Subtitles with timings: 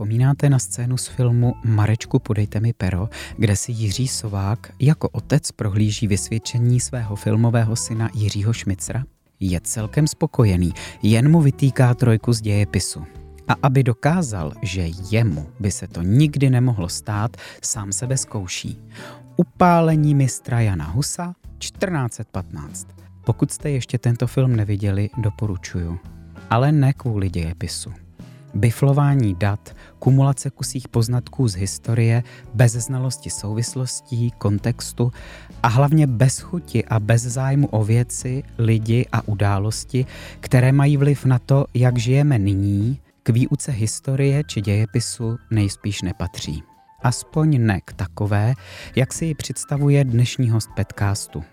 [0.00, 5.52] Vzpomínáte na scénu z filmu Marečku, podejte mi pero, kde si Jiří Sovák jako otec
[5.52, 9.04] prohlíží vysvědčení svého filmového syna Jiřího Šmicra?
[9.40, 10.72] Je celkem spokojený,
[11.02, 13.04] jen mu vytýká trojku z dějepisu.
[13.48, 18.78] A aby dokázal, že jemu by se to nikdy nemohlo stát, sám sebe zkouší.
[19.36, 22.88] Upálení mistra Jana Husa 1415.
[23.24, 25.98] Pokud jste ještě tento film neviděli, doporučuju.
[26.50, 27.92] Ale ne kvůli dějepisu
[28.54, 32.22] biflování dat, kumulace kusích poznatků z historie,
[32.54, 35.12] bez znalosti souvislostí, kontextu
[35.62, 40.06] a hlavně bez chuti a bez zájmu o věci, lidi a události,
[40.40, 46.62] které mají vliv na to, jak žijeme nyní, k výuce historie či dějepisu nejspíš nepatří.
[47.02, 48.54] Aspoň ne k takové,
[48.96, 51.44] jak si ji představuje dnešní host podcastu.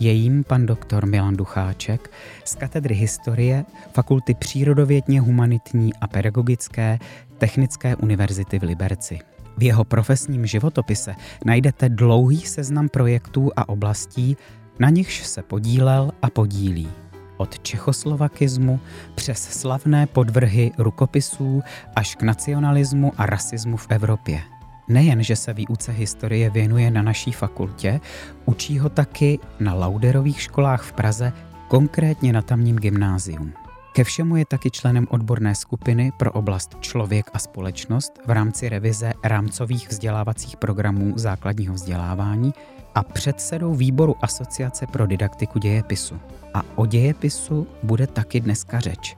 [0.00, 2.10] Je jím pan doktor Milan Ducháček
[2.44, 6.98] z katedry historie Fakulty přírodovědně humanitní a pedagogické
[7.38, 9.18] Technické univerzity v Liberci.
[9.58, 14.36] V jeho profesním životopise najdete dlouhý seznam projektů a oblastí,
[14.78, 16.88] na nichž se podílel a podílí.
[17.36, 18.80] Od čechoslovakismu
[19.14, 21.62] přes slavné podvrhy rukopisů
[21.96, 24.40] až k nacionalismu a rasismu v Evropě–
[24.90, 28.00] Nejen, že se výuce historie věnuje na naší fakultě,
[28.44, 31.32] učí ho taky na Lauderových školách v Praze,
[31.68, 33.52] konkrétně na tamním gymnázium.
[33.92, 39.12] Ke všemu je taky členem odborné skupiny pro oblast člověk a společnost v rámci revize
[39.24, 42.52] rámcových vzdělávacích programů základního vzdělávání
[42.94, 46.20] a předsedou výboru Asociace pro didaktiku dějepisu.
[46.54, 49.16] A o dějepisu bude taky dneska řeč.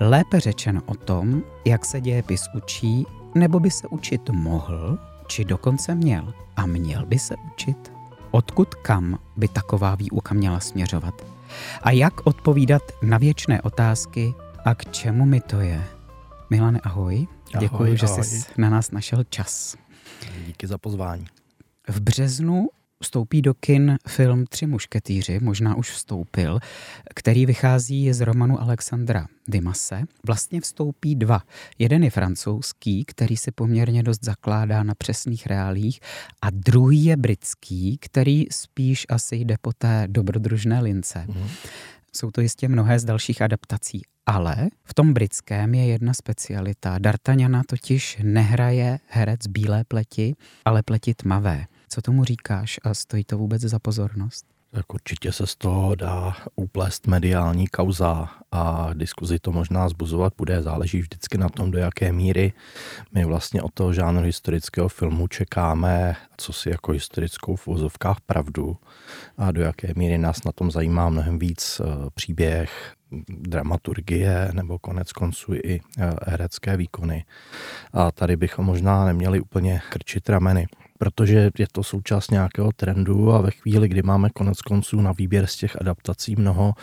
[0.00, 5.94] Lépe řečeno o tom, jak se dějepis učí nebo by se učit mohl, či dokonce
[5.94, 7.92] měl a měl by se učit?
[8.30, 11.14] Odkud kam by taková výuka měla směřovat?
[11.82, 14.34] A jak odpovídat na věčné otázky
[14.64, 15.84] a k čemu mi to je?
[16.50, 17.26] Milane, ahoj.
[17.54, 19.76] ahoj Děkuji, že jsi na nás našel čas.
[20.46, 21.26] Díky za pozvání.
[21.88, 22.68] V březnu
[23.02, 26.58] vstoupí do kin film Tři mušketýři, možná už vstoupil,
[27.14, 30.02] který vychází z romanu Alexandra Dimase.
[30.26, 31.42] Vlastně vstoupí dva.
[31.78, 36.00] Jeden je francouzský, který se poměrně dost zakládá na přesných reálích
[36.42, 41.24] a druhý je britský, který spíš asi jde po té dobrodružné lince.
[41.28, 41.48] Mm.
[42.12, 46.98] Jsou to jistě mnohé z dalších adaptací, ale v tom britském je jedna specialita.
[46.98, 50.34] D'Artagnana totiž nehraje herec bílé pleti,
[50.64, 51.64] ale pleti tmavé.
[51.88, 54.46] Co tomu říkáš a stojí to vůbec za pozornost?
[54.70, 60.62] Tak určitě se z toho dá uplést mediální kauza a diskuzi to možná zbuzovat bude.
[60.62, 62.52] Záleží vždycky na tom, do jaké míry
[63.14, 68.76] my vlastně od toho žánru historického filmu čekáme, co si jako historickou v úzovkách pravdu
[69.38, 72.94] a do jaké míry nás na tom zajímá mnohem víc eh, příběh,
[73.28, 77.24] dramaturgie nebo konec konců i eh, herecké výkony.
[77.92, 80.66] A tady bychom možná neměli úplně krčit rameny
[80.98, 85.46] protože je to součást nějakého trendu a ve chvíli, kdy máme konec konců na výběr
[85.46, 86.74] z těch adaptací mnoho,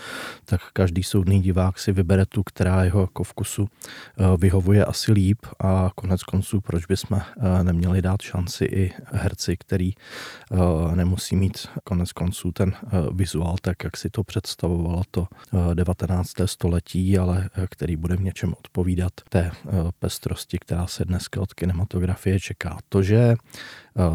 [0.46, 5.46] tak každý soudný divák si vybere tu, která jeho jako vkusu eh, vyhovuje asi líp
[5.60, 11.68] a konec konců, proč bychom eh, neměli dát šanci i herci, který eh, nemusí mít
[11.84, 12.74] konec konců ten
[13.14, 15.28] vizuál tak, jak si to představovalo to
[15.74, 16.32] 19.
[16.46, 19.52] století, ale který bude v něčem odpovídat té
[20.00, 22.78] pestrosti, která se dneska od kinematografie čeká.
[22.90, 23.36] To, že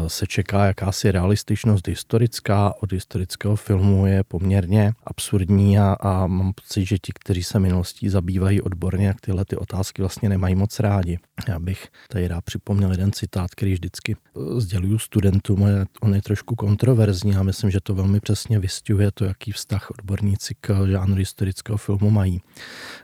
[0.07, 6.85] se čeká jakási realističnost historická od historického filmu je poměrně absurdní a, a mám pocit,
[6.85, 11.19] že ti, kteří se minulostí zabývají odborně, jak tyhle ty otázky vlastně nemají moc rádi.
[11.47, 15.65] Já bych tady rád připomněl jeden citát, který vždycky eh, sděluju studentům,
[16.01, 20.55] on je trošku kontroverzní a myslím, že to velmi přesně vystihuje to, jaký vztah odborníci
[20.61, 22.41] k žánru historického filmu mají.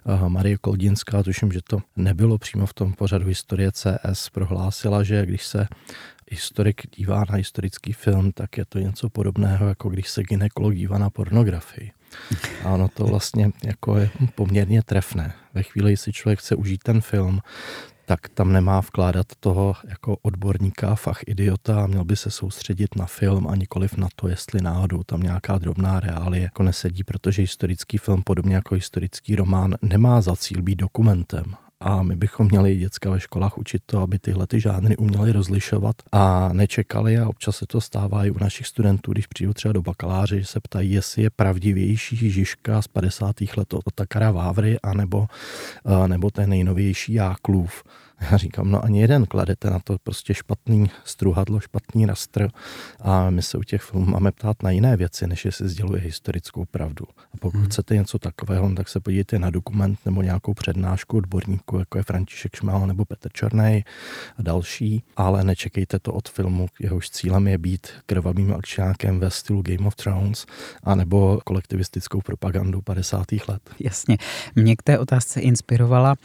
[0.06, 5.26] Eh, Marie Koldinská, tuším, že to nebylo přímo v tom pořadu historie CS, prohlásila, že
[5.26, 5.68] když se
[6.32, 10.98] historik dívá na historický film, tak je to něco podobného, jako když se ginekolog dívá
[10.98, 11.92] na pornografii.
[12.64, 15.34] A ono to vlastně jako je poměrně trefné.
[15.54, 17.40] Ve chvíli, jestli člověk chce užít ten film,
[18.06, 23.06] tak tam nemá vkládat toho jako odborníka, fach idiota a měl by se soustředit na
[23.06, 27.98] film a nikoliv na to, jestli náhodou tam nějaká drobná reálie jako nesedí, protože historický
[27.98, 33.10] film, podobně jako historický román, nemá za cíl být dokumentem, a my bychom měli děcka
[33.10, 37.66] ve školách učit to, aby tyhle ty žánry uměli rozlišovat a nečekali a občas se
[37.66, 41.24] to stává i u našich studentů, když přijdou třeba do bakaláře, že se ptají, jestli
[41.24, 43.36] je pravdivější Žižka z 50.
[43.58, 45.28] let od Takara Vávry, anebo,
[46.08, 47.84] nebo ten nejnovější Jáklův
[48.22, 52.50] Já říkám, no ani jeden, kladete na to prostě špatný struhadlo, špatný rastr
[53.00, 56.66] a my se u těch filmů máme ptát na jiné věci, než jestli sděluje historickou
[56.66, 57.06] pravdu.
[57.34, 57.66] A pokud hmm.
[57.66, 62.56] chcete něco takového, tak se podívejte na dokument nebo nějakou přednášku odborníků, jako je František
[62.56, 63.84] Šmál nebo Petr Černej
[64.38, 69.62] a další, ale nečekejte to od filmu, jehož cílem je být krvavým akčákem ve stylu
[69.62, 70.46] Game of Thrones
[70.84, 73.26] anebo kolektivistickou propagandu 50.
[73.48, 73.62] let.
[73.80, 74.18] Jasně.
[74.56, 76.16] Mě k té otázce inspirovala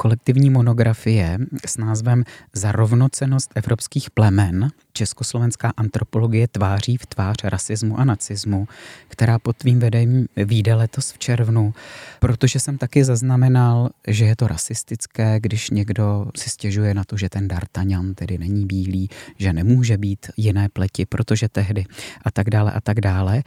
[0.00, 8.04] kolektivní monografie s názvem Za rovnocenost evropských plemen Československá antropologie tváří v tvář rasismu a
[8.04, 8.68] nacismu,
[9.08, 11.74] která pod tvým vedením vyjde letos v červnu,
[12.20, 17.28] protože jsem taky zaznamenal, že je to rasistické, když někdo si stěžuje na to, že
[17.28, 19.08] ten D'Artagnan tedy není bílý,
[19.38, 21.84] že nemůže být jiné pleti, protože tehdy
[22.24, 23.42] a tak dále a tak dále.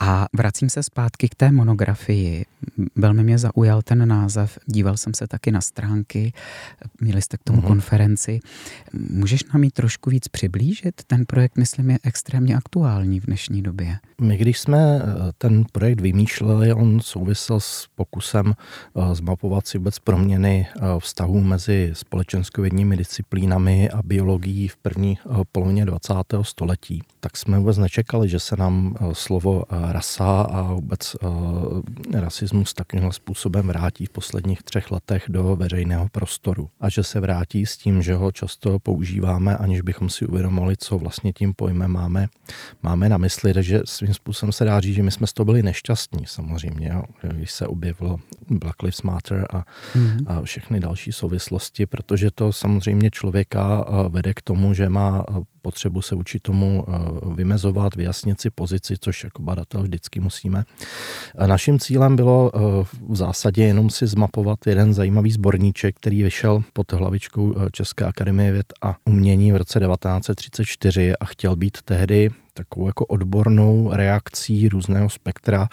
[0.00, 2.44] A vracím se zpátky k té monografii.
[2.96, 6.32] Velmi mě zaujal ten název, díval jsem se taky na stránky,
[7.00, 7.66] měli jste k tomu uh-huh.
[7.66, 8.40] konferenci.
[9.10, 11.02] Můžeš nám ji trošku víc přiblížit?
[11.06, 13.98] Ten projekt, myslím, je extrémně aktuální v dnešní době.
[14.20, 15.04] My, když jsme eh,
[15.38, 21.90] ten projekt vymýšleli, on souvisel s pokusem eh, zmapovat si vůbec proměny eh, vztahů mezi
[21.92, 25.18] společenskovědními disciplínami a biologií v první
[25.52, 26.14] polovině 20.
[26.42, 27.02] století.
[27.20, 31.16] Tak jsme vůbec nečekali, že se nám slovo rasa a vůbec
[32.14, 36.70] rasismus takovým způsobem vrátí v posledních třech letech do veřejného prostoru.
[36.80, 40.98] A že se vrátí s tím, že ho často používáme, aniž bychom si uvědomili, co
[40.98, 42.26] vlastně tím pojmem máme,
[42.82, 43.54] máme na mysli.
[43.54, 47.02] Takže svým způsobem se dá říct, že my jsme z toho byli nešťastní samozřejmě, jo,
[47.32, 48.18] když se objevilo
[48.50, 50.24] Black Lives Matter a, mm-hmm.
[50.26, 55.24] a všechny další souvislosti, protože to samozřejmě člověka vede k tomu, že má
[55.62, 56.84] potřebu se učit tomu
[57.34, 60.64] vymezovat, vyjasnit si pozici, což jako badatel vždycky musíme.
[61.46, 62.52] Naším cílem bylo
[63.08, 68.72] v zásadě jenom si zmapovat jeden zajímavý sborníček, který vyšel pod hlavičkou České akademie věd
[68.82, 75.68] a umění v roce 1934 a chtěl být tehdy takovou jako odbornou reakcí různého spektra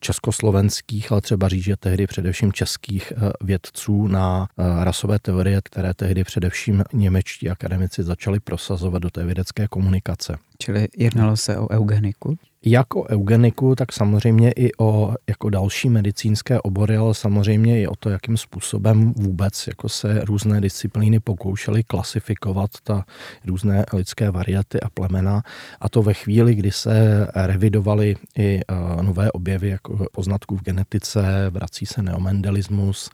[0.00, 5.94] československých, ale třeba říct, že tehdy především českých eh, vědců na eh, rasové teorie, které
[5.94, 10.36] tehdy především němečtí akademici začali prosazovat do té vědecké komunikace.
[10.58, 12.38] Čili jednalo se o eugeniku?
[12.66, 17.96] Jak o eugeniku, tak samozřejmě i o jako další medicínské obory, ale samozřejmě i o
[17.96, 23.04] to, jakým způsobem vůbec jako se různé disciplíny pokoušely klasifikovat ta
[23.46, 25.42] různé lidské variaty a plemena.
[25.80, 31.50] A to ve chvíli, kdy se revidovaly i e, nové objevy jako poznatků v genetice,
[31.50, 33.10] vrací se neomendelismus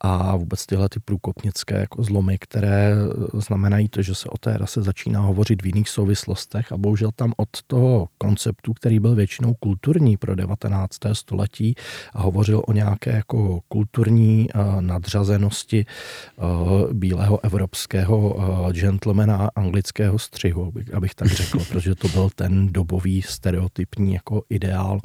[0.00, 2.94] a vůbec tyhle ty průkopnické jako zlomy, které
[3.34, 7.32] znamenají to, že se o té rase začíná hovořit v jiných souvislostech a bohužel tam
[7.36, 10.98] od toho konceptu, který který byl většinou kulturní pro 19.
[11.12, 11.74] století
[12.12, 16.42] a hovořil o nějaké jako kulturní eh, nadřazenosti eh,
[16.92, 24.14] bílého evropského eh, gentlemana anglického střihu, abych tak řekl, protože to byl ten dobový stereotypní
[24.14, 25.00] jako ideál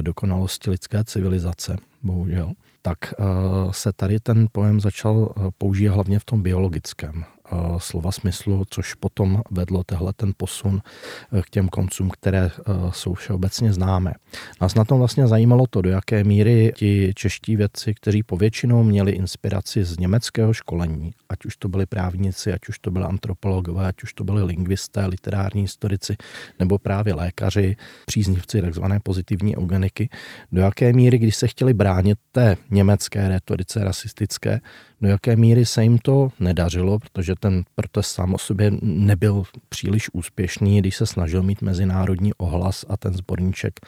[0.00, 2.52] dokonalosti lidské civilizace, bohužel
[2.82, 2.98] tak
[3.70, 7.24] se tady ten pojem začal používat hlavně v tom biologickém
[7.78, 10.82] slova smyslu, což potom vedlo tehle ten posun
[11.32, 14.14] eh, k těm koncům, které eh, jsou všeobecně známé.
[14.60, 19.12] Nás na tom vlastně zajímalo to, do jaké míry ti čeští vědci, kteří povětšinou měli
[19.12, 24.02] inspiraci z německého školení, ať už to byli právníci, ať už to byli antropologové, ať
[24.02, 26.16] už to byli lingvisté, literární historici
[26.58, 27.76] nebo právě lékaři,
[28.06, 30.08] příznivci takzvané pozitivní eugeniky,
[30.52, 34.60] do jaké míry, když se chtěli bránit té německé retorice rasistické,
[35.00, 40.10] do jaké míry se jim to nedařilo, protože ten protest sám o sobě nebyl příliš
[40.12, 43.80] úspěšný, když se snažil mít mezinárodní ohlas a ten sborníček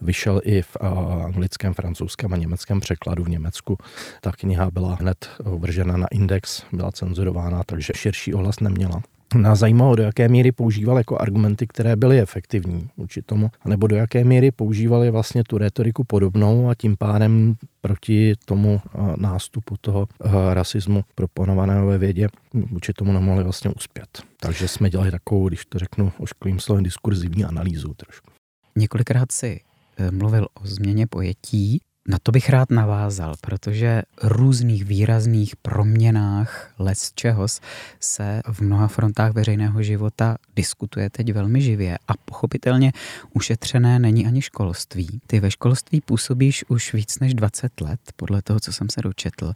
[0.00, 0.76] vyšel i v
[1.24, 3.78] anglickém, francouzském a německém překladu v Německu.
[4.20, 9.02] Ta kniha byla hned vržena na index, byla cenzurována, takže širší ohlas neměla.
[9.34, 13.96] Nás zajímalo, do jaké míry používal jako argumenty, které byly efektivní vůči tomu, nebo do
[13.96, 20.08] jaké míry používali vlastně tu retoriku podobnou a tím pádem proti tomu eh, nástupu toho
[20.24, 24.22] eh, rasismu proponovaného ve vědě vůči tomu nemohli vlastně uspět.
[24.40, 28.30] Takže jsme dělali takovou, když to řeknu ošklivým slovem, diskurzivní analýzu trošku.
[28.76, 29.60] Několikrát si
[29.96, 31.80] eh, mluvil o změně pojetí.
[32.08, 37.60] Na to bych rád navázal, protože různých výrazných proměnách les čehos
[38.00, 42.92] se v mnoha frontách veřejného života diskutuje teď velmi živě a pochopitelně
[43.32, 45.20] ušetřené není ani školství.
[45.26, 49.52] Ty ve školství působíš už víc než 20 let, podle toho, co jsem se dočetl.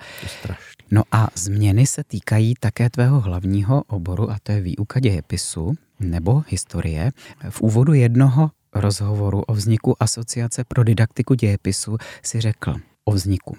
[0.90, 6.44] No a změny se týkají také tvého hlavního oboru a to je výuka dějepisu nebo
[6.48, 7.10] historie.
[7.50, 13.56] V úvodu jednoho rozhovoru o vzniku Asociace pro didaktiku dějepisu si řekl o vzniku.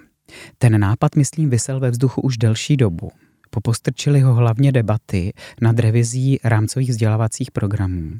[0.58, 3.12] Ten nápad, myslím, vysel ve vzduchu už delší dobu.
[3.50, 8.12] Popostrčili ho hlavně debaty nad revizí rámcových vzdělávacích programů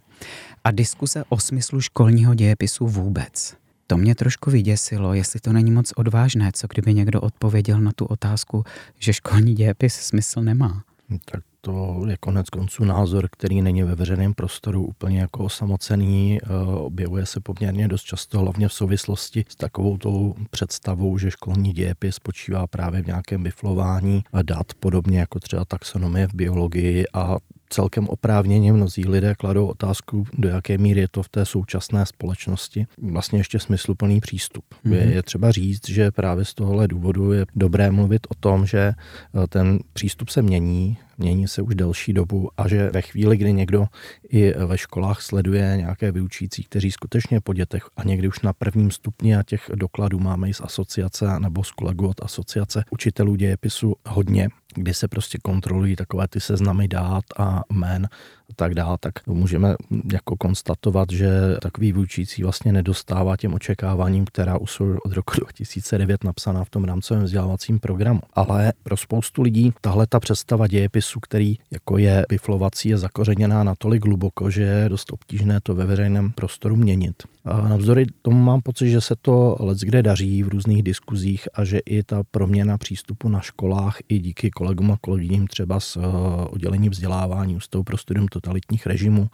[0.63, 3.55] a diskuse o smyslu školního dějepisu vůbec.
[3.88, 8.05] To mě trošku vyděsilo, jestli to není moc odvážné, co kdyby někdo odpověděl na tu
[8.05, 8.63] otázku,
[9.00, 10.84] že školní dějepis smysl nemá.
[11.25, 16.39] Tak to je konec konců názor, který není ve veřejném prostoru úplně jako osamocený.
[16.44, 21.74] Eh, objevuje se poměrně dost často, hlavně v souvislosti s takovou tou představou, že školní
[21.74, 27.38] dějepis spočívá právě v nějakém biflování dat, podobně jako třeba taxonomie v biologii a
[27.70, 32.88] celkem oprávněně mnozí lidé kladou otázku, do jaké míry je to v té současné společnosti
[33.01, 34.66] vlastně ještě smysluplný přístup.
[34.86, 34.94] Mm-hmm.
[34.94, 38.80] Je, je třeba říct, že právě z tohohle důvodu je dobré mluvit o tom, že
[38.80, 43.53] eh, ten přístup se mění, mění se už delší dobu a že ve chvíli, kdy
[43.53, 43.88] někdo
[44.29, 48.91] i ve školách sleduje nějaké vyučící, kteří skutečně po dětech a někdy už na prvním
[48.91, 53.95] stupni a těch dokladů máme i z asociace nebo z kolegů od asociace učitelů dějepisu
[54.07, 54.49] hodně,
[54.79, 58.09] kdy se prostě kontrolují takové ty seznamy dát a jmén
[58.50, 59.75] a tak dále, tak můžeme
[60.12, 61.29] jako konstatovat, že
[61.62, 66.83] takový vyučící vlastně nedostává těm očekáváním, která už jsou od roku 2009 napsaná v tom
[66.83, 68.21] rámcovém vzdělávacím programu.
[68.33, 74.05] Ale pro spoustu lidí tahle ta představa dějepisu, který jako je biflovací, je zakořeněná natolik
[74.05, 77.24] hluboko, že je dost obtížné to ve veřejném prostoru měnit.
[77.45, 81.65] A navzdory tomu mám pocit, že se to let kde daří v různých diskuzích a
[81.65, 86.01] že i ta proměna přístupu na školách i díky kolegům a kolegyním třeba z eh,
[86.49, 89.29] oddělení vzdělávání Ústavu pro studium totalitních režimů,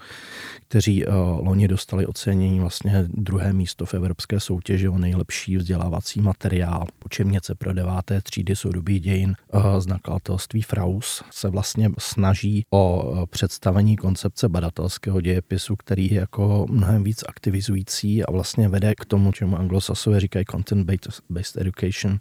[0.68, 1.14] kteří uh,
[1.48, 6.88] loni dostali ocenění vlastně druhé místo v evropské soutěži o nejlepší vzdělávací materiál.
[7.06, 13.96] Učebnice pro deváté třídy soudobých dějin uh, z nakladatelství Fraus se vlastně snaží o představení
[13.96, 19.58] koncepce badatelského dějepisu, který je jako mnohem víc aktivizující a vlastně vede k tomu, čemu
[19.58, 22.20] anglosasové říkají content-based education.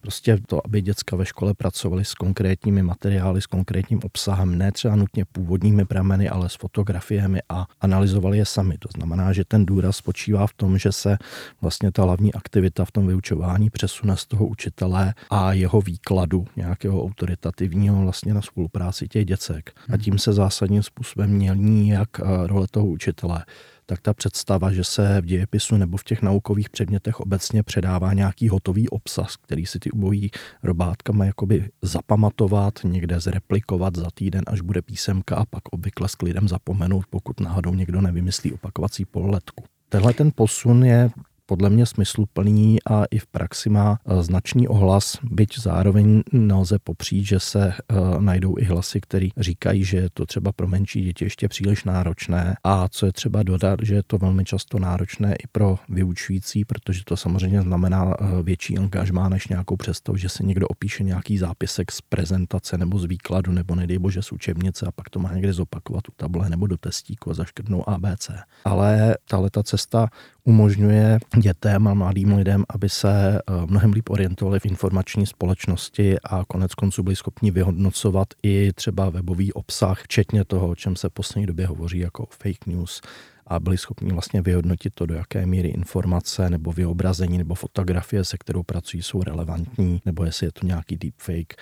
[0.00, 2.35] Prostě to, aby děcka ve škole pracovali s konkrétními
[2.82, 8.44] materiály, s konkrétním obsahem, ne třeba nutně původními prameny, ale s fotografiemi a analyzovali je
[8.44, 8.78] sami.
[8.78, 11.18] To znamená, že ten důraz spočívá v tom, že se
[11.60, 17.04] vlastně ta hlavní aktivita v tom vyučování přesune z toho učitele a jeho výkladu nějakého
[17.04, 19.72] autoritativního vlastně na spolupráci těch děcek.
[19.76, 20.00] A hmm.
[20.00, 23.44] tím se zásadním způsobem mění jak eh, role toho učitele,
[23.86, 28.48] tak ta představa, že se v dějepisu nebo v těch naukových předmětech obecně předává nějaký
[28.48, 30.30] hotový obsah, který si ty ubojí
[30.62, 36.14] robátka má jakoby zapamatovat, někde zreplikovat za týden, až bude písemka a pak obvykle s
[36.14, 39.64] klidem zapomenout, pokud náhodou někdo nevymyslí opakovací pololetku.
[39.88, 41.10] Tenhle ten posun je
[41.46, 47.24] podle mě smysluplný a i v praxi má eh, značný ohlas, byť zároveň nelze popřít,
[47.26, 51.24] že se uh, najdou i hlasy, které říkají, že je to třeba pro menší děti
[51.24, 55.46] ještě příliš náročné a co je třeba dodat, že je to velmi často náročné i
[55.52, 60.68] pro vyučující, protože to samozřejmě znamená uh, větší angažmá než nějakou představu, že se někdo
[60.68, 65.10] opíše nějaký zápisek z prezentace nebo z výkladu nebo nedej bože z učebnice a pak
[65.10, 68.30] to má někde zopakovat u table nebo do testíku a zaškrtnou ABC.
[68.64, 70.08] Ale tahle ta cesta
[70.44, 76.44] umožňuje dětem a mladým lidem, aby se eh, mnohem líp orientovali v informační společnosti a
[76.48, 81.12] konec konců byli schopni vyhodnocovat i třeba webový obsah, včetně toho, o čem se v
[81.12, 83.00] poslední době hovoří jako fake news,
[83.46, 88.38] a byli schopni vlastně vyhodnotit to, do jaké míry informace nebo vyobrazení nebo fotografie, se
[88.38, 91.54] kterou pracují, jsou relevantní, nebo jestli je to nějaký deepfake,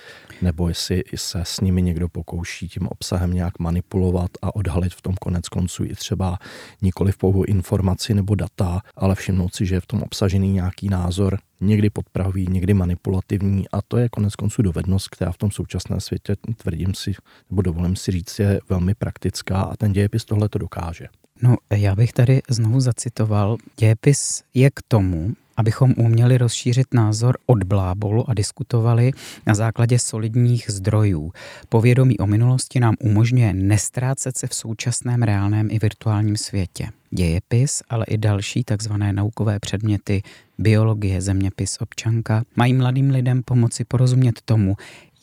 [0.43, 5.14] nebo jestli se s nimi někdo pokouší tím obsahem nějak manipulovat a odhalit v tom
[5.14, 6.38] konec konců i třeba
[6.83, 10.88] nikoli v pouhou informaci nebo data, ale všimnout si, že je v tom obsažený nějaký
[10.88, 16.00] názor, někdy podprahový, někdy manipulativní a to je konec konců dovednost, která v tom současném
[16.00, 17.12] světě, tvrdím si,
[17.50, 21.09] nebo dovolím si říct, je velmi praktická a ten dějepis tohle to dokáže.
[21.44, 23.56] No, já bych tady znovu zacitoval.
[23.76, 29.12] Dějepis je k tomu, abychom uměli rozšířit názor od blábolu a diskutovali
[29.46, 31.32] na základě solidních zdrojů.
[31.68, 36.88] Povědomí o minulosti nám umožňuje nestrácet se v současném reálném i virtuálním světě.
[37.10, 40.22] Dějepis, ale i další takzvané naukové předměty,
[40.58, 44.76] biologie, zeměpis, občanka, mají mladým lidem pomoci porozumět tomu,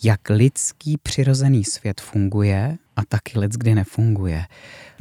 [0.03, 4.45] jak lidský přirozený svět funguje a taky let, kdy nefunguje.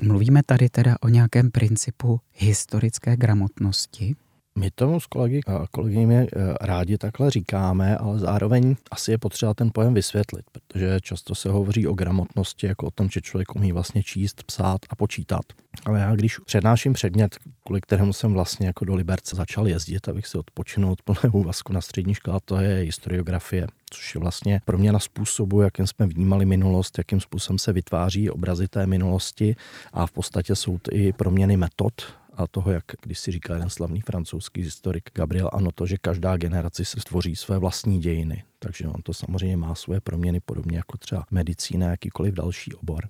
[0.02, 4.16] Mluvíme tady teda o nějakém principu historické gramotnosti,
[4.58, 6.28] my tomu s kolegy a kolegyněmi eh,
[6.60, 11.86] rádi takhle říkáme, ale zároveň asi je potřeba ten pojem vysvětlit, protože často se hovoří
[11.86, 15.42] o gramotnosti jako o tom, že člověk umí vlastně číst, psát a počítat.
[15.86, 17.36] Ale já když přednáším předmět,
[17.70, 21.72] kvůli kterému jsem vlastně jako do Liberce začal jezdit, abych si odpočinul od plného úvazku
[21.72, 26.06] na střední škole, to je historiografie, což je vlastně pro mě na způsobu, jakým jsme
[26.06, 29.56] vnímali minulost, jakým způsobem se vytváří obrazy té minulosti
[29.92, 31.92] a v podstatě jsou to i proměny metod,
[32.34, 36.36] a toho, jak když si říká jeden slavný francouzský historik Gabriel Ano, to, že každá
[36.36, 38.44] generace se stvoří své vlastní dějiny.
[38.62, 43.08] Takže on to samozřejmě má svoje proměny, podobně jako třeba medicína, jakýkoliv další obor.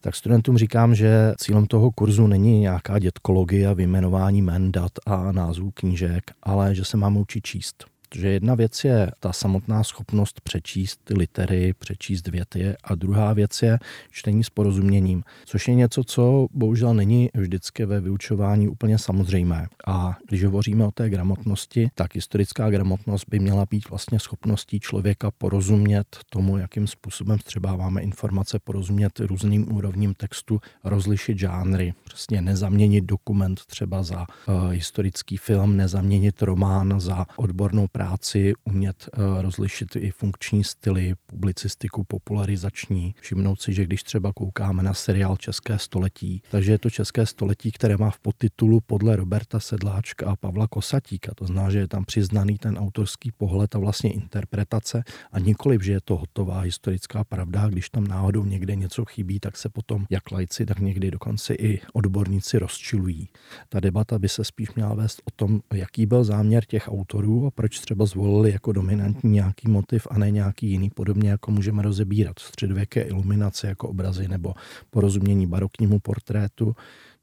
[0.00, 5.70] Tak studentům říkám, že cílem toho kurzu není nějaká dětkologie vyjmenování men, dat a názvů
[5.70, 11.00] knížek, ale že se máme učit číst že jedna věc je ta samotná schopnost přečíst
[11.04, 13.78] ty litery, přečíst věty a druhá věc je
[14.10, 19.66] čtení s porozuměním, což je něco, co bohužel není vždycky ve vyučování úplně samozřejmé.
[19.86, 25.30] A když hovoříme o té gramotnosti, tak historická gramotnost by měla být vlastně schopností člověka
[25.30, 33.04] porozumět tomu, jakým způsobem třeba máme informace, porozumět různým úrovním textu, rozlišit žánry, přesně nezaměnit
[33.04, 40.10] dokument třeba za uh, historický film, nezaměnit román za odbornou práci umět uh, rozlišit i
[40.10, 46.72] funkční styly, publicistiku popularizační, všimnout si, že když třeba koukáme na seriál České století, takže
[46.72, 51.32] je to České století, které má v podtitulu podle Roberta Sedláčka a Pavla Kosatíka.
[51.34, 55.02] To znamená, že je tam přiznaný ten autorský pohled a vlastně interpretace
[55.32, 57.68] a nikoliv, že je to hotová historická pravda.
[57.68, 61.80] Když tam náhodou někde něco chybí, tak se potom jak lajci, tak někdy dokonce i
[61.92, 63.28] odborníci rozčilují.
[63.68, 67.50] Ta debata by se spíš měla vést o tom, jaký byl záměr těch autorů a
[67.50, 72.38] proč třeba zvolili jako dominantní nějaký motiv a ne nějaký jiný, podobně jako můžeme rozebírat
[72.38, 74.54] středověké iluminace jako obrazy nebo
[74.90, 76.76] porozumění baroknímu portrétu,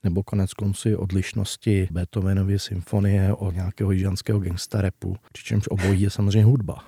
[0.03, 6.43] nebo konec konců odlišnosti Beethovenovy symfonie od nějakého jižanského gangsta repu, přičemž obojí je samozřejmě
[6.43, 6.83] hudba.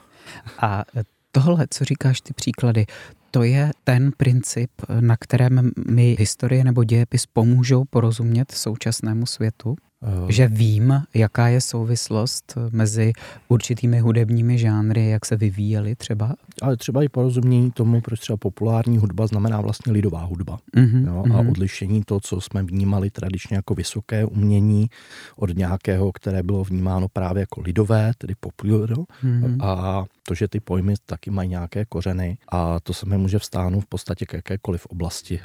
[0.60, 0.84] A
[1.32, 2.86] tohle, co říkáš ty příklady,
[3.32, 9.76] to je ten princip, na kterém mi historie nebo dějepis pomůžou porozumět současnému světu?
[10.02, 13.14] Uh, že vím, jaká je souvislost mezi
[13.48, 16.36] určitými hudebními žánry, jak se vyvíjely třeba?
[16.62, 20.60] Ale třeba i porozumění tomu, proč třeba populární hudba znamená vlastně lidová hudba.
[20.76, 21.24] Uh-huh, jo?
[21.34, 21.50] A mhm.
[21.50, 24.90] odlišení to, co jsme vnímali tradičně jako vysoké umění,
[25.36, 28.90] od nějakého, které bylo vnímáno právě jako lidové, tedy popular.
[28.90, 29.66] Uh-huh.
[29.66, 33.84] A to, že ty pojmy taky mají nějaké kořeny a to se mi může vstáhnout
[33.84, 35.40] v podstatě k jakékoliv oblasti.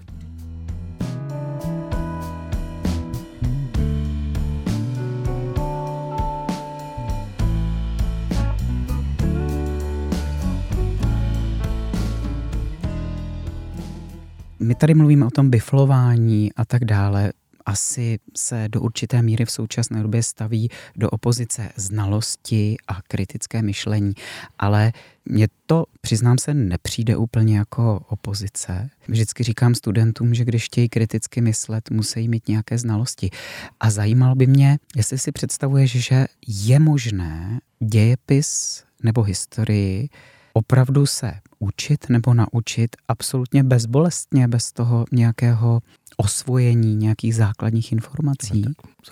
[14.73, 17.33] My tady mluvíme o tom biflování a tak dále.
[17.67, 24.13] Asi se do určité míry v současné době staví do opozice znalosti a kritické myšlení,
[24.59, 24.93] ale
[25.25, 28.91] mně to, přiznám se, nepřijde úplně jako opozice.
[29.09, 33.31] Vždycky říkám studentům, že když chtějí kriticky myslet, musí mít nějaké znalosti.
[33.81, 40.09] A zajímal by mě, jestli si představuješ, že je možné dějepis nebo historii
[40.53, 45.81] opravdu se učit nebo naučit absolutně bezbolestně, bez toho nějakého
[46.17, 48.65] osvojení nějakých základních informací.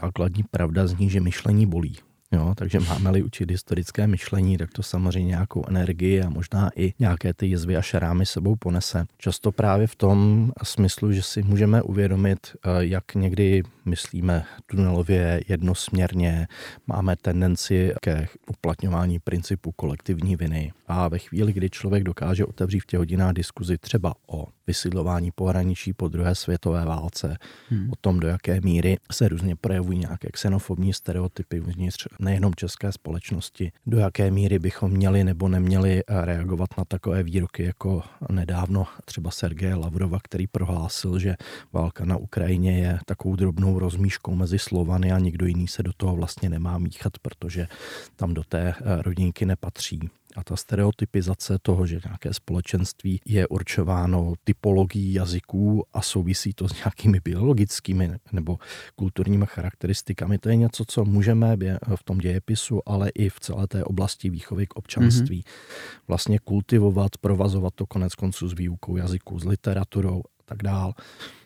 [0.02, 1.96] Základní pravda zní, že myšlení bolí.
[2.32, 7.34] Jo, takže máme-li učit historické myšlení, tak to samozřejmě nějakou energii a možná i nějaké
[7.34, 9.06] ty jizvy a šarámy sebou ponese.
[9.18, 16.48] Často právě v tom smyslu, že si můžeme uvědomit, eh, jak někdy myslíme tunelově, jednosměrně,
[16.86, 20.72] máme tendenci ke uplatňování principu kolektivní viny.
[20.86, 25.92] A ve chvíli, kdy člověk dokáže otevřít v těch hodinách diskuzi třeba o vysídlování pohraničí
[25.92, 27.36] po druhé světové válce,
[27.68, 27.90] hmm.
[27.90, 33.72] o tom, do jaké míry se různě projevují nějaké xenofobní stereotypy uvnitř nejenom české společnosti,
[33.86, 39.74] do jaké míry bychom měli nebo neměli reagovat na takové výroky jako nedávno třeba Sergeje
[39.74, 41.36] Lavrova, který prohlásil, že
[41.72, 46.16] válka na Ukrajině je takovou drobnou rozmíškou mezi Slovany a nikdo jiný se do toho
[46.16, 47.68] vlastně nemá míchat, protože
[48.16, 50.10] tam do té rodinky nepatří.
[50.36, 56.74] A ta stereotypizace toho, že nějaké společenství je určováno typologií jazyků a souvisí to s
[56.74, 58.58] nějakými biologickými nebo
[58.96, 61.56] kulturními charakteristikami, to je něco, co můžeme
[61.96, 66.00] v tom dějepisu, ale i v celé té oblasti výchovy k občanství mm-hmm.
[66.08, 70.94] vlastně kultivovat, provazovat to konec konců s výukou jazyků, s literaturou a tak dál.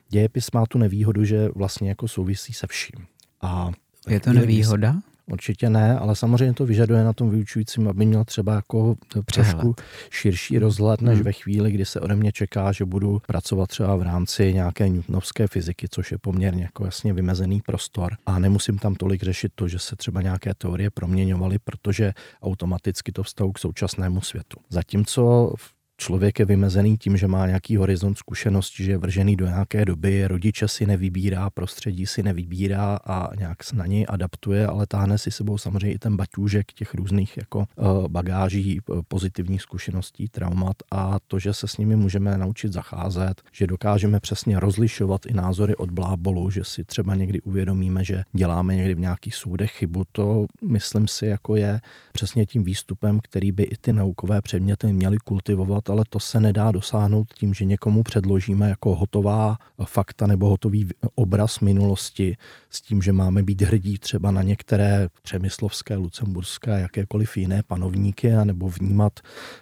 [0.08, 3.06] Dějepis má tu nevýhodu, že vlastně jako souvisí se vším.
[3.40, 3.70] A
[4.08, 4.96] je to nevýhoda?
[5.26, 8.96] Určitě ne, ale samozřejmě to vyžaduje na tom vyučujícím, aby měl třeba jako
[9.32, 9.74] trošku
[10.10, 11.24] širší rozhled, než hmm.
[11.24, 15.46] ve chvíli, kdy se ode mě čeká, že budu pracovat třeba v rámci nějaké newtonovské
[15.46, 19.78] fyziky, což je poměrně jako jasně vymezený prostor a nemusím tam tolik řešit to, že
[19.78, 24.56] se třeba nějaké teorie proměňovaly, protože automaticky to vztahu k současnému světu.
[24.70, 29.46] Zatímco v člověk je vymezený tím, že má nějaký horizont zkušeností, že je vržený do
[29.46, 34.86] nějaké doby, rodiče si nevybírá, prostředí si nevybírá a nějak se na něj adaptuje, ale
[34.86, 40.28] táhne si sebou samozřejmě i ten baťůžek těch různých jako eh, bagáží, eh, pozitivních zkušeností,
[40.28, 45.34] traumat a to, že se s nimi můžeme naučit zacházet, že dokážeme přesně rozlišovat i
[45.34, 50.02] názory od blábolu, že si třeba někdy uvědomíme, že děláme někdy v nějakých soudech chybu,
[50.12, 51.80] to myslím si jako je
[52.12, 56.72] přesně tím výstupem, který by i ty naukové předměty měly kultivovat, ale to se nedá
[56.72, 62.36] dosáhnout tím, že někomu předložíme jako hotová fakta nebo hotový obraz minulosti
[62.74, 68.68] s tím, že máme být hrdí třeba na některé přemyslovské, lucemburské, jakékoliv jiné panovníky, nebo
[68.68, 69.20] vnímat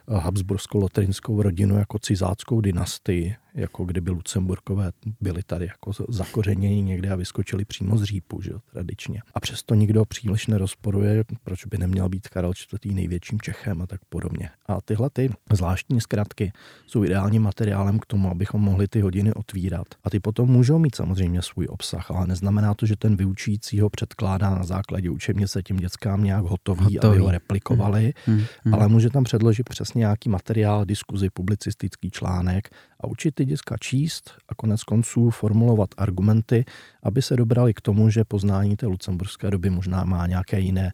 [0.08, 7.64] Habsbursko-lotrinskou rodinu jako cizáckou dynastii jako kdyby Lucemburkové byli tady jako zakořeněni někde a vyskočili
[7.64, 9.22] přímo z řípu, že tradičně.
[9.34, 12.52] A přesto nikdo příliš nerozporuje, proč by neměl být Karel
[12.84, 12.94] IV.
[12.94, 14.50] největším Čechem a tak podobně.
[14.66, 16.52] A tyhle ty zvláštní zkratky
[16.86, 19.86] jsou ideálním materiálem k tomu, abychom mohli ty hodiny otvírat.
[20.04, 23.90] A ty potom můžou mít samozřejmě svůj obsah, ale neznamená to, že ten vyučící ho
[23.90, 27.08] předkládá na základě učebnice tím dětskám nějak hotový, hotový.
[27.08, 28.36] aby ho replikovali, hmm.
[28.36, 28.46] Hmm.
[28.64, 28.74] Hmm.
[28.74, 34.30] ale může tam předložit přesně nějaký materiál, diskuzi, publicistický článek a učit ty děcka číst
[34.48, 36.64] a konec konců formulovat argumenty,
[37.02, 40.92] aby se dobrali k tomu, že poznání té lucemburské doby možná má nějaké jiné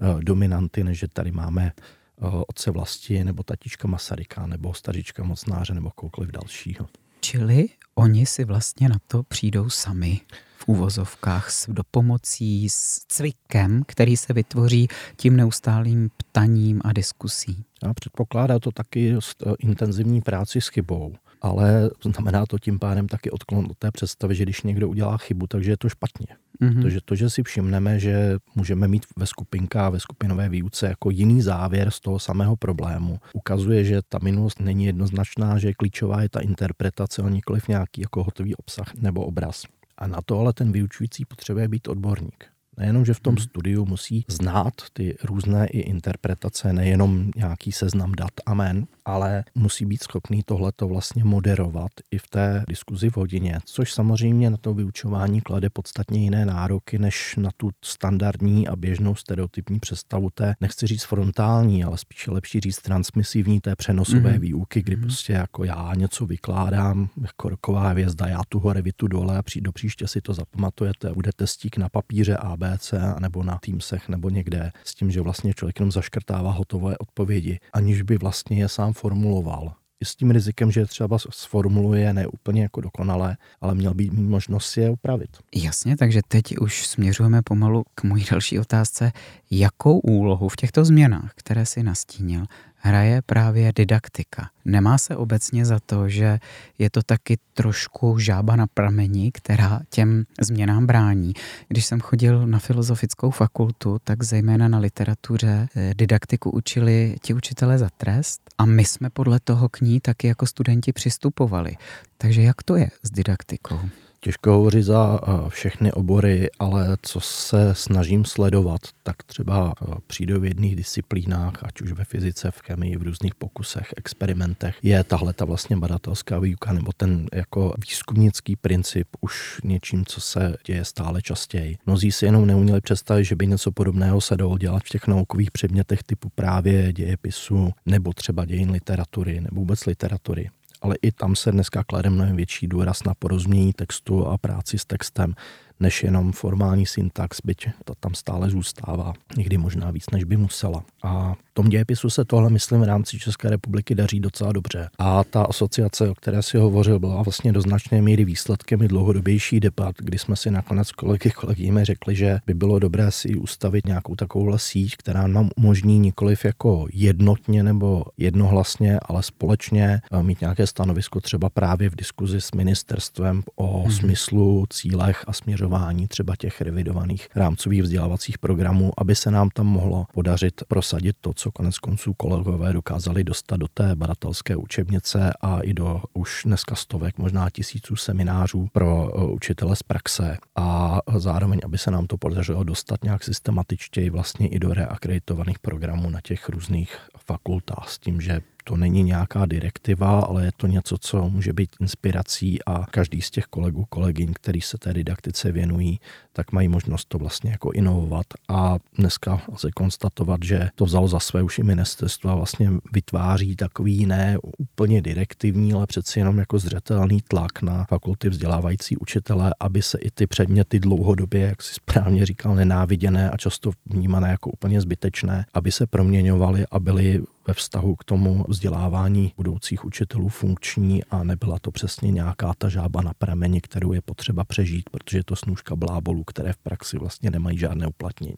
[0.00, 1.72] uh, dominanty, než že tady máme
[2.16, 6.86] uh, otce vlasti, nebo tatička Masaryka, nebo stařička mocnáře, nebo koukoliv dalšího.
[7.20, 10.20] Čili oni si vlastně na to přijdou sami
[10.56, 17.64] v úvozovkách s dopomocí, s cvikem, který se vytvoří tím neustálým ptaním a diskusí.
[17.82, 23.30] A předpokládá to taky eh, intenzivní práci s chybou ale znamená to tím pádem taky
[23.30, 26.26] odklon od té představy, že když někdo udělá chybu, takže je to špatně.
[26.62, 26.82] Mm-hmm.
[26.82, 31.10] To, že, to, že si všimneme, že můžeme mít ve skupinkách, ve skupinové výuce jako
[31.10, 36.28] jiný závěr z toho samého problému, ukazuje, že ta minulost není jednoznačná, že klíčová je
[36.28, 39.64] ta interpretace, ale nikoliv nějaký jako hotový obsah nebo obraz.
[39.98, 42.44] A na to ale ten vyučující potřebuje být odborník.
[42.80, 43.44] Nejenom, že v tom hmm.
[43.44, 49.86] studiu musí znát ty různé i interpretace, nejenom nějaký seznam dat a men, ale musí
[49.86, 54.74] být schopný tohleto vlastně moderovat i v té diskuzi v hodině, což samozřejmě na to
[54.74, 60.86] vyučování klade podstatně jiné nároky, než na tu standardní a běžnou stereotypní představu té, nechci
[60.86, 64.40] říct frontální, ale spíše lepší říct transmisivní té přenosové mm-hmm.
[64.40, 65.02] výuky, kdy mm-hmm.
[65.02, 69.42] prostě jako já něco vykládám, jako roková hvězda, já tu hore, vy tu dole a
[69.42, 74.30] přijdu do příště si to zapamatujete, budete stík na papíře ABC nebo na Teamsech nebo
[74.30, 78.92] někde s tím, že vlastně člověk jenom zaškrtává hotové odpovědi, aniž by vlastně je sám
[79.00, 79.72] formuloval.
[80.00, 84.76] I s tím rizikem, že třeba sformuluje ne úplně jako dokonale, ale měl být možnost
[84.76, 85.30] je upravit.
[85.54, 89.12] Jasně, takže teď už směřujeme pomalu k mojí další otázce.
[89.50, 92.44] Jakou úlohu v těchto změnách, které si nastínil,
[92.80, 94.50] hraje právě didaktika.
[94.64, 96.38] Nemá se obecně za to, že
[96.78, 101.32] je to taky trošku žába na pramení, která těm změnám brání.
[101.68, 107.78] Když jsem chodil na filozofickou fakultu, tak zejména na literatuře eh, didaktiku učili ti učitelé
[107.78, 111.76] za trest a my jsme podle toho k ní taky jako studenti přistupovali.
[112.18, 113.80] Takže jak to je s didaktikou?
[114.22, 120.76] Těžko hovořit za eh, všechny obory, ale co se snažím sledovat, tak třeba eh, přírodovědných
[120.76, 125.76] disciplínách, ať už ve fyzice, v chemii, v různých pokusech, experimentech, je tahle ta vlastně
[125.76, 131.78] badatelská výuka nebo ten jako výzkumnický princip už něčím, co se děje stále častěji.
[131.86, 135.50] Mnozí si jenom neuměli představit, že by něco podobného se dalo dělat v těch naukových
[135.50, 140.50] předmětech typu právě dějepisu nebo třeba dějin literatury nebo vůbec literatury
[140.82, 144.84] ale i tam se dneska klade mnohem větší důraz na porozumění textu a práci s
[144.84, 145.34] textem
[145.80, 150.84] než jenom formální syntax, byť to tam stále zůstává, někdy možná víc, než by musela.
[151.02, 154.88] A v tom dějepisu se tohle, myslím, v rámci České republiky daří docela dobře.
[154.98, 159.60] A ta asociace, o které si hovořil, byla vlastně do značné míry výsledkem i dlouhodobější
[159.60, 164.14] debat, kdy jsme si nakonec kolegy kolegy řekli, že by bylo dobré si ustavit nějakou
[164.14, 170.66] takovouhle síť, která nám umožní nikoliv jako jednotně nebo jednohlasně, ale společně eh, mít nějaké
[170.66, 173.92] stanovisko třeba právě v diskuzi s ministerstvem o hmm.
[173.92, 179.66] smyslu, cílech a směřování směřování třeba těch revidovaných rámcových vzdělávacích programů, aby se nám tam
[179.66, 185.60] mohlo podařit prosadit to, co konec konců kolegové dokázali dostat do té badatelské učebnice a
[185.60, 190.38] i do už dneska stovek, možná tisíců seminářů pro eh, učitele z praxe.
[190.56, 196.10] A zároveň, aby se nám to podařilo dostat nějak systematičtěji vlastně i do reakreditovaných programů
[196.10, 200.98] na těch různých fakultách s tím, že To není nějaká direktiva, ale je to něco,
[200.98, 206.00] co může být inspirací a každý z těch kolegů, kolegyň, který se té didaktice věnují,
[206.32, 211.20] tak mají možnost to vlastně jako inovovat a dneska lze konstatovat, že to vzalo za
[211.20, 216.58] své už i ministerstvo a vlastně vytváří takový ne úplně direktivní, ale přeci jenom jako
[216.58, 222.26] zřetelný tlak na fakulty vzdělávající učitele, aby se i ty předměty dlouhodobě, jak si správně
[222.26, 227.96] říkal, nenáviděné a často vnímané jako úplně zbytečné, aby se proměňovaly a byly ve vztahu
[227.96, 233.60] k tomu vzdělávání budoucích učitelů funkční a nebyla to přesně nějaká ta žába na prameni,
[233.60, 237.86] kterou je potřeba přežít, protože je to snůžka blábolů, které v praxi vlastně nemají žádné
[237.86, 238.34] uplatnění.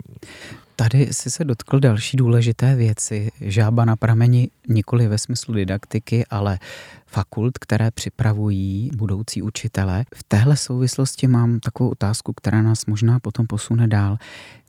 [0.77, 3.31] Tady si se dotkl další důležité věci.
[3.41, 6.59] Žába na prameni nikoli ve smyslu didaktiky, ale
[7.07, 10.05] fakult, které připravují budoucí učitele.
[10.15, 14.17] V téhle souvislosti mám takovou otázku, která nás možná potom posune dál.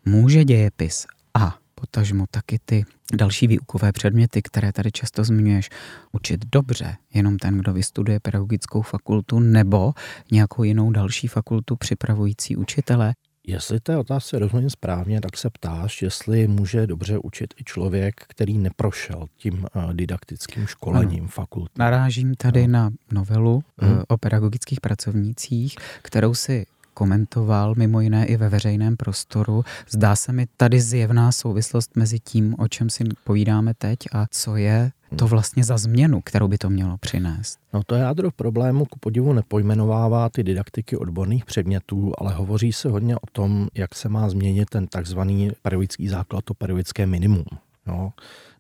[0.05, 5.69] Může dějepis a potažmo taky ty další výukové předměty, které tady často zmiňuješ,
[6.11, 9.93] učit dobře jenom ten, kdo vystuduje pedagogickou fakultu nebo
[10.31, 13.13] nějakou jinou další fakultu připravující učitele?
[13.47, 18.57] Jestli té otázce rozumím správně, tak se ptáš, jestli může dobře učit i člověk, který
[18.57, 21.71] neprošel tím eh, didaktickým školením fakult.
[21.77, 22.73] Narážím tady no.
[22.73, 24.01] na novelu hmm.
[24.07, 29.63] o pedagogických pracovnících, kterou si komentoval mimo jiné i ve veřejném prostoru.
[29.89, 34.55] Zdá se mi tady zjevná souvislost mezi tím, o čem si povídáme teď a co
[34.55, 37.59] je to vlastně za změnu, kterou by to mělo přinést?
[37.73, 43.15] No to jádro problému ku podivu nepojmenovává ty didaktiky odborných předmětů, ale hovoří se hodně
[43.15, 47.45] o tom, jak se má změnit ten takzvaný pedagogický základ, to pedagogické minimum.
[47.87, 48.13] No,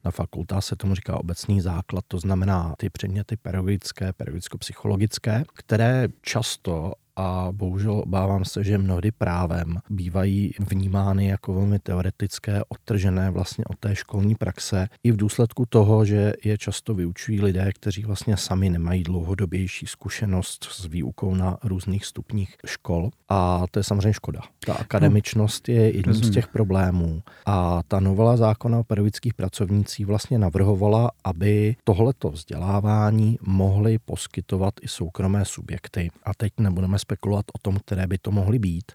[0.05, 6.93] na fakultách se tomu říká obecný základ, to znamená ty předměty pedagogické, pedagogicko-psychologické, které často
[7.15, 13.79] a bohužel obávám se, že mnohdy právem bývají vnímány jako velmi teoretické, odtržené vlastně od
[13.79, 14.87] té školní praxe.
[15.03, 20.63] I v důsledku toho, že je často vyučují lidé, kteří vlastně sami nemají dlouhodobější zkušenost
[20.71, 23.09] s výukou na různých stupních škol.
[23.29, 24.41] A to je samozřejmě škoda.
[24.65, 27.23] Ta akademičnost je jedním z těch problémů.
[27.45, 34.87] A ta novela zákona o pedagogických pracovnících vlastně navrhovala, aby tohleto vzdělávání mohly poskytovat i
[34.87, 36.11] soukromé subjekty.
[36.23, 38.91] A teď nebudeme spekulovat o tom, které by to mohly být.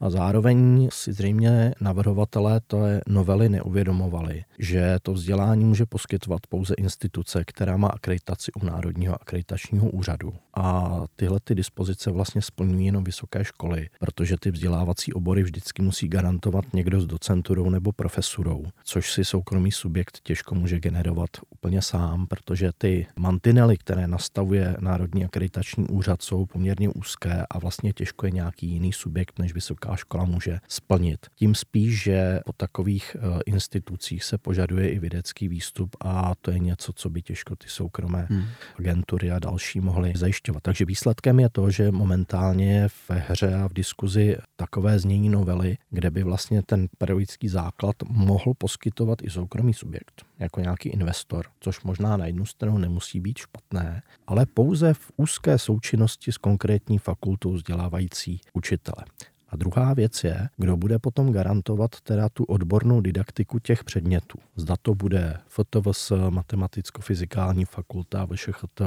[0.00, 7.44] A zároveň si zřejmě navrhovatelé je novely neuvědomovali, že to vzdělání může poskytovat pouze instituce,
[7.46, 10.32] která má akreditaci u Národního akreditačního úřadu.
[10.56, 16.08] A tyhle ty dispozice vlastně splňují jenom vysoké školy, protože ty vzdělávací obory vždycky musí
[16.08, 22.26] garantovat někdo s docenturou nebo profesurou, což si soukromý subjekt těžko může generovat úplně sám,
[22.26, 28.32] protože ty mantinely, které nastavuje Národní akreditační úřad, jsou poměrně úzké a vlastně těžko je
[28.32, 31.26] nějaký jiný subjekt než vysoká vysoká škola může splnit.
[31.34, 36.58] Tím spíš, že po takových eh, institucích se požaduje i vědecký výstup a to je
[36.58, 38.44] něco, co by těžko ty soukromé hmm.
[38.78, 40.62] agentury a další mohly zajišťovat.
[40.62, 45.78] Takže výsledkem je to, že momentálně je v hře a v diskuzi takové znění novely,
[45.90, 51.82] kde by vlastně ten pedagogický základ mohl poskytovat i soukromý subjekt, jako nějaký investor, což
[51.82, 57.52] možná na jednu stranu nemusí být špatné, ale pouze v úzké součinnosti s konkrétní fakultou
[57.52, 59.04] vzdělávající učitele.
[59.48, 64.38] A druhá věc je, kdo bude potom garantovat teda tu odbornou didaktiku těch předmětů.
[64.56, 68.80] Zda to bude FTVS, matematicko-fyzikální fakulta, VŠHT,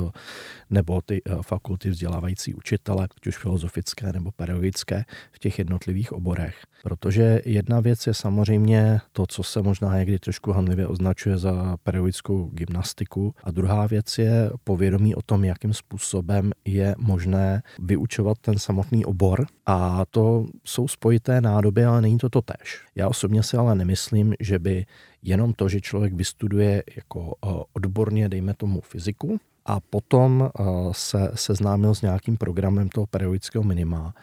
[0.69, 6.55] nebo ty eh, fakulty vzdělávající učitele, ať už filozofické nebo pedagogické, v těch jednotlivých oborech.
[6.83, 12.49] Protože jedna věc je samozřejmě to, co se možná někdy trošku hanlivě označuje za pedagogickou
[12.53, 19.05] gymnastiku, a druhá věc je povědomí o tom, jakým způsobem je možné vyučovat ten samotný
[19.05, 19.45] obor.
[19.65, 22.81] A to jsou spojité nádoby, ale není to to tež.
[22.95, 24.85] Já osobně si ale nemyslím, že by
[25.21, 31.31] jenom to, že člověk vystuduje jako eh, odborně, dejme tomu fyziku, a potom eh, se
[31.35, 34.13] seznámil s nějakým programem toho periodického minima,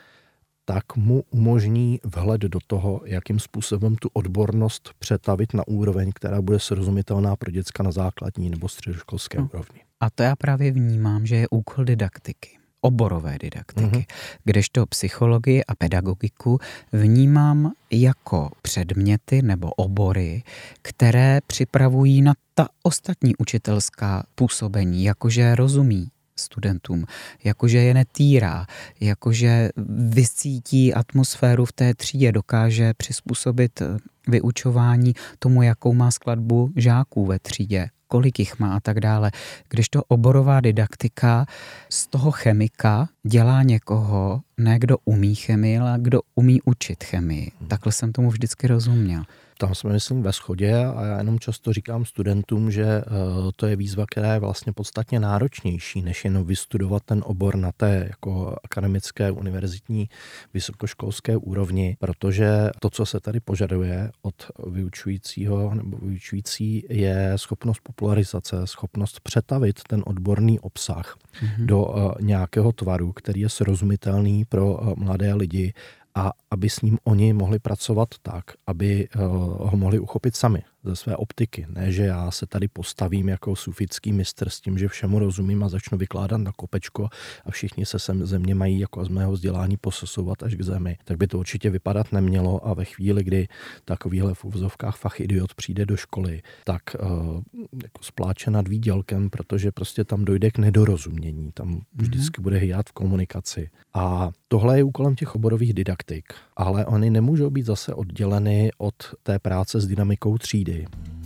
[0.64, 6.58] tak mu umožní vhled do toho, jakým způsobem tu odbornost přetavit na úroveň, která bude
[6.58, 9.48] srozumitelná pro děcka na základní nebo středoškolské no.
[9.52, 9.80] úrovni.
[10.00, 14.04] A to já právě vnímám, že je úkol didaktiky oborové didaktiky, mm-hmm.
[14.44, 16.58] kdežto psychologii a pedagogiku
[16.92, 20.42] vnímám jako předměty nebo obory,
[20.82, 27.04] které připravují na ta ostatní učitelská působení, jakože rozumí studentům,
[27.44, 28.66] jakože je netýrá,
[29.00, 29.70] jakože
[30.08, 33.82] vyscítí atmosféru v té třídě, dokáže přizpůsobit
[34.28, 39.30] vyučování tomu, jakou má skladbu žáků ve třídě, kolik jich má a tak dále.
[39.68, 41.46] Když to oborová didaktika
[41.88, 47.52] z toho chemika dělá někoho, ne kdo umí chemii, ale kdo umí učit chemii.
[47.60, 47.68] Hmm.
[47.68, 49.24] Takhle jsem tomu vždycky rozuměl
[49.58, 53.04] tam jsme, myslím, ve shodě a já jenom často říkám studentům, že eh,
[53.56, 58.06] to je výzva, která je vlastně podstatně náročnější, než jenom vystudovat ten obor na té
[58.08, 60.08] jako akademické, univerzitní,
[60.54, 64.34] vysokoškolské úrovni, protože to, co se tady požaduje od
[64.66, 71.66] vyučujícího nebo vyučující, je schopnost popularizace, schopnost přetavit ten odborný obsah mm-hmm.
[71.66, 75.72] do eh, nějakého tvaru, který je srozumitelný pro eh, mladé lidi
[76.14, 79.08] a aby s ním oni mohli pracovat tak, aby
[79.58, 81.66] ho mohli uchopit sami ze své optiky.
[81.68, 85.68] Ne, že já se tady postavím jako sufický mistr s tím, že všemu rozumím a
[85.68, 87.08] začnu vykládat na kopečko
[87.44, 90.96] a všichni se sem ze mě mají jako z mého vzdělání posesovat až k zemi.
[91.04, 93.48] Tak by to určitě vypadat nemělo a ve chvíli, kdy
[93.84, 97.40] takovýhle v uvozovkách fach idiot přijde do školy, tak uh,
[97.82, 101.52] jako spláče nad výdělkem, protože prostě tam dojde k nedorozumění.
[101.52, 101.82] Tam mm-hmm.
[101.94, 103.70] vždycky bude hyjat v komunikaci.
[103.94, 106.24] A tohle je úkolem těch oborových didaktik,
[106.56, 111.17] ale oni nemůžou být zase odděleny od té práce s dynamikou třídy day.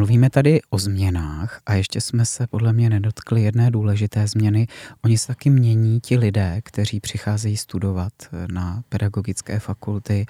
[0.00, 4.66] Mluvíme tady o změnách a ještě jsme se podle mě nedotkli jedné důležité změny.
[5.04, 8.12] Oni se taky mění ti lidé, kteří přicházejí studovat
[8.52, 10.26] na pedagogické fakulty.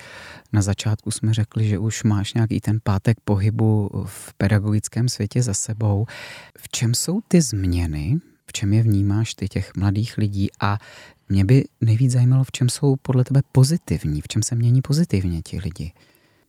[0.53, 5.55] Na začátku jsme řekli, že už máš nějaký ten pátek pohybu v pedagogickém světě za
[5.55, 6.07] sebou.
[6.59, 8.19] V čem jsou ty změny?
[8.47, 10.79] V čem je vnímáš ty těch mladých lidí a
[11.29, 15.43] mě by nejvíc zajímalo, v čem jsou podle tebe pozitivní, v čem se mění pozitivně
[15.43, 15.93] ti lidi.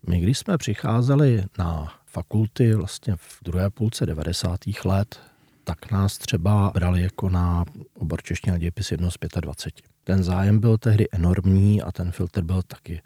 [0.07, 4.60] My, když jsme přicházeli na fakulty vlastně v druhé půlce 90.
[4.86, 5.19] let,
[5.63, 9.86] tak nás třeba brali jako na obor čeština dějepis 1 z 25.
[10.04, 13.02] Ten zájem byl tehdy enormní a ten filtr byl taky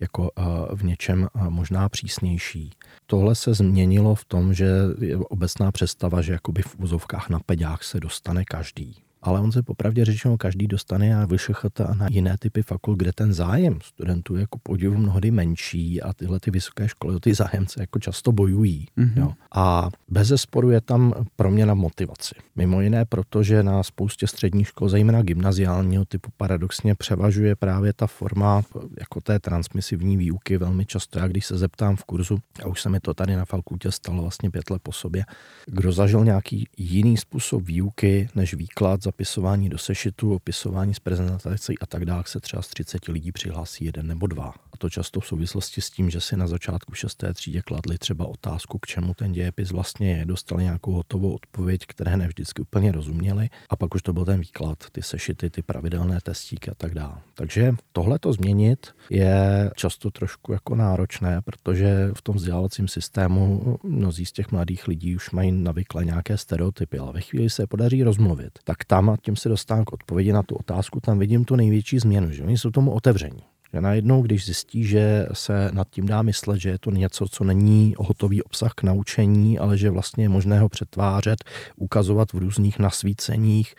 [0.00, 0.42] jako eh,
[0.74, 2.70] v něčem eh, možná přísnější.
[3.06, 4.68] Tohle se změnilo v tom, že
[5.00, 9.62] je obecná představa, že jakoby v úzovkách na peďách se dostane každý ale on se
[9.62, 14.34] popravdě řečeno každý dostane a vyšechat a na jiné typy fakult, kde ten zájem studentů
[14.34, 18.88] je jako podivu mnohdy menší a tyhle ty vysoké školy ty zájemce jako často bojují.
[18.98, 19.20] Mm-hmm.
[19.20, 19.32] Jo.
[19.54, 22.34] A bez zesporu je tam proměna motivaci.
[22.56, 28.62] Mimo jiné, protože na spoustě středních škol, zejména gymnaziálního typu, paradoxně převažuje právě ta forma
[28.98, 31.18] jako té transmisivní výuky velmi často.
[31.18, 34.22] Já když se zeptám v kurzu, a už se mi to tady na fakultě stalo
[34.22, 35.24] vlastně pět let po sobě,
[35.66, 41.78] kdo zažil nějaký jiný způsob výuky než výklad za zapisování do sešitu, opisování z prezentací
[41.78, 44.54] a tak dále se třeba z 30 lidí přihlásí jeden nebo dva.
[44.74, 47.24] A to často v souvislosti s tím, že si na začátku 6.
[47.34, 52.16] třídě kladli třeba otázku, k čemu ten dějepis vlastně je, dostali nějakou hotovou odpověď, které
[52.16, 56.18] ne vždycky úplně rozuměli, a pak už to byl ten výklad, ty sešity, ty pravidelné
[56.22, 57.14] testíky a tak dále.
[57.34, 64.26] Takže tohle to změnit je často trošku jako náročné, protože v tom vzdělávacím systému mnozí
[64.26, 68.58] z těch mladých lidí už mají navykle nějaké stereotypy, ale ve chvíli se podaří rozmluvit,
[68.64, 71.98] tak tam a tím se dostávám k odpovědi na tu otázku, tam vidím tu největší
[71.98, 73.53] změnu, že oni jsou tomu otevření.
[73.80, 77.94] Najednou, když zjistí, že se nad tím dá myslet, že je to něco, co není
[77.98, 81.44] hotový obsah k naučení, ale že vlastně je možné ho přetvářet,
[81.76, 83.74] ukazovat v různých nasvíceních,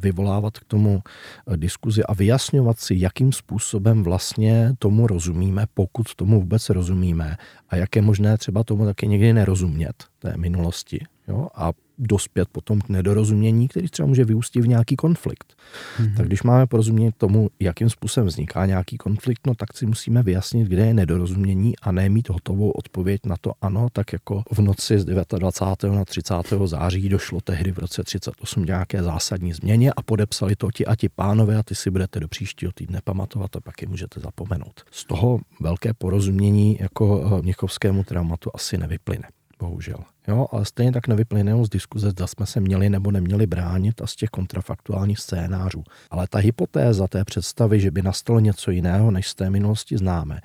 [0.00, 6.40] vyvolávat k tomu e, diskuzi a vyjasňovat si, jakým způsobem vlastně tomu rozumíme, pokud tomu
[6.40, 7.36] vůbec rozumíme
[7.68, 11.04] a jak je možné třeba tomu taky někdy nerozumět té minulosti.
[11.28, 11.48] Jo?
[11.54, 15.54] A dospět potom k nedorozumění, který třeba může vyústit v nějaký konflikt.
[16.00, 16.16] Mm-hmm.
[16.16, 20.68] Tak když máme porozumět tomu, jakým způsobem vzniká nějaký konflikt, no tak si musíme vyjasnit,
[20.68, 24.98] kde je nedorozumění a ne mít hotovou odpověď na to ano, tak jako v noci
[24.98, 25.96] z 29.
[25.96, 26.34] na 30.
[26.64, 31.08] září došlo tehdy v roce 38 nějaké zásadní změně a podepsali to ti a ti
[31.08, 34.80] pánové a ty si budete do příštího týdne pamatovat a pak je můžete zapomenout.
[34.90, 39.28] Z toho velké porozumění jako eh, měchovskému traumatu asi nevyplyne
[39.62, 39.98] bohužel.
[40.28, 44.06] Jo, ale stejně tak nevyplyne z diskuze, zda jsme se měli nebo neměli bránit a
[44.06, 45.84] z těch kontrafaktuálních scénářů.
[46.10, 50.40] Ale ta hypotéza té představy, že by nastalo něco jiného, než z té minulosti známe,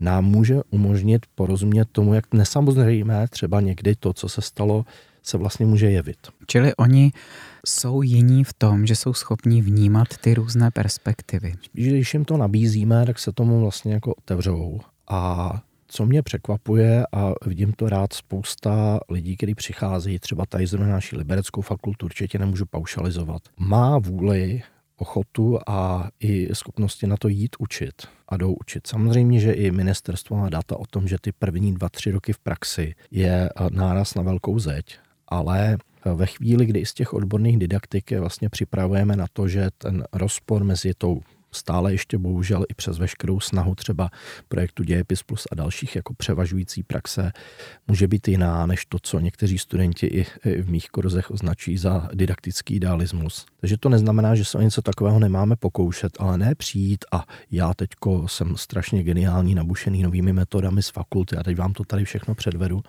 [0.00, 4.84] nám může umožnit porozumět tomu, jak nesamozřejmé třeba někdy to, co se stalo,
[5.22, 6.18] se vlastně může jevit.
[6.46, 7.12] Čili oni
[7.66, 11.54] jsou jiní v tom, že jsou schopni vnímat ty různé perspektivy.
[11.72, 15.60] Když jim to nabízíme, tak se tomu vlastně jako otevřou a
[15.92, 20.94] co mě překvapuje a vidím to rád spousta lidí, kteří přicházejí třeba tady zrovna na
[20.94, 24.62] naší libereckou fakultu, určitě nemůžu paušalizovat, má vůli
[24.96, 27.94] ochotu a i schopnosti na to jít učit
[28.28, 28.86] a jdou učit.
[28.86, 32.38] Samozřejmě, že i ministerstvo má data o tom, že ty první dva, tři roky v
[32.38, 35.78] praxi je náraz na velkou zeď, ale
[36.14, 40.64] ve chvíli, kdy z těch odborných didaktik je vlastně připravujeme na to, že ten rozpor
[40.64, 41.20] mezi tou
[41.52, 44.10] stále ještě bohužel i přes veškerou snahu třeba
[44.48, 47.32] projektu Dějepis Plus a dalších jako převažující praxe
[47.88, 52.74] může být jiná než to, co někteří studenti i v mých kurzech označí za didaktický
[52.74, 53.46] idealismus.
[53.60, 57.74] Takže to neznamená, že se o něco takového nemáme pokoušet, ale ne přijít a já
[57.74, 62.34] teďko jsem strašně geniální, nabušený novými metodami z fakulty a teď vám to tady všechno
[62.34, 62.82] předvedu,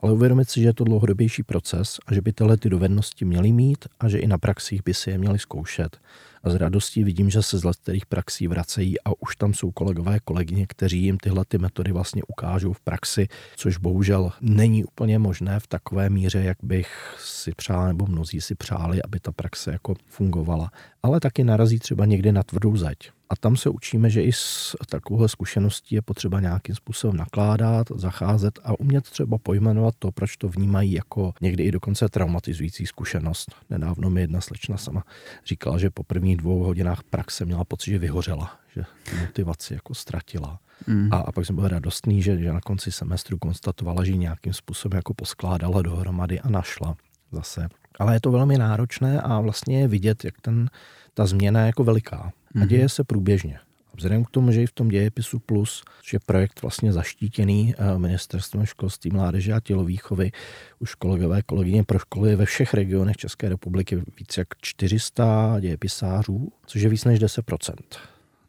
[0.00, 3.52] ale uvědomit si, že je to dlouhodobější proces a že by tyhle ty dovednosti měly
[3.52, 5.98] mít a že i na praxích by si je měli zkoušet
[6.42, 10.20] a s radostí vidím, že se z kterých praxí vracejí a už tam jsou kolegové,
[10.24, 15.60] kolegyně, kteří jim tyhle ty metody vlastně ukážou v praxi, což bohužel není úplně možné
[15.60, 19.94] v takové míře, jak bych si přál nebo mnozí si přáli, aby ta praxe jako
[20.06, 20.70] fungovala.
[21.02, 23.10] Ale taky narazí třeba někdy na tvrdou zeď.
[23.30, 28.58] A tam se učíme, že i s takovouhle zkušeností je potřeba nějakým způsobem nakládat, zacházet
[28.64, 33.54] a umět třeba pojmenovat to, proč to vnímají jako někdy i dokonce traumatizující zkušenost.
[33.70, 35.04] Nedávno mi jedna slečna sama
[35.46, 38.84] říkala, že po prvních dvou hodinách praxe měla pocit, že vyhořela, že
[39.20, 40.60] motivaci jako ztratila.
[40.86, 41.08] Mm.
[41.12, 44.96] A, a pak jsem byl radostný, že, že na konci semestru konstatovala, že nějakým způsobem
[44.96, 46.96] jako poskládala dohromady a našla
[47.32, 47.68] zase.
[47.98, 50.70] Ale je to velmi náročné a vlastně je vidět, jak ten,
[51.14, 52.32] ta změna je jako veliká.
[52.62, 52.88] A děje mhm.
[52.88, 53.58] se průběžně.
[53.98, 57.98] Vzhledem k tomu, že i v tom dějepisu plus, že je projekt vlastně zaštítěný eh,
[57.98, 60.30] ministerstvem školství, mládeže a tělovýchovy,
[60.78, 66.82] už kolegové, kolegyně pro školy ve všech regionech České republiky více jak 400 dějepisářů, což
[66.82, 67.74] je víc než 10%.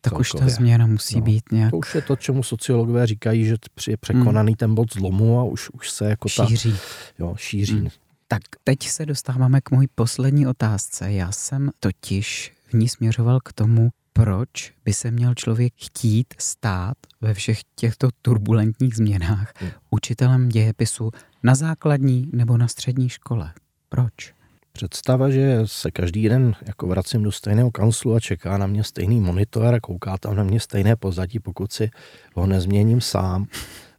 [0.01, 0.19] Tak celkově.
[0.19, 1.71] už ta změna musí no, být nějak...
[1.71, 3.55] To už je to, čemu sociologové říkají, že
[3.87, 4.57] je překonaný hmm.
[4.57, 6.71] ten bod zlomu a už, už se jako šíří.
[6.71, 6.77] ta...
[7.19, 7.79] Jo, šíří.
[7.79, 7.89] Hmm.
[8.27, 11.11] Tak teď se dostáváme k mojí poslední otázce.
[11.11, 16.97] Já jsem totiž v ní směřoval k tomu, proč by se měl člověk chtít stát
[17.21, 19.71] ve všech těchto turbulentních změnách hmm.
[19.89, 21.11] učitelem dějepisu
[21.43, 23.53] na základní nebo na střední škole.
[23.89, 24.33] Proč?
[24.71, 29.19] Představa, že se každý den jako vracím do stejného kanclu a čeká na mě stejný
[29.19, 31.91] monitor a kouká tam na mě stejné pozadí, pokud si
[32.35, 33.47] ho nezměním sám,